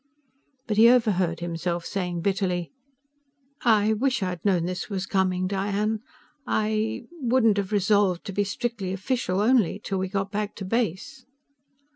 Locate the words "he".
0.77-0.89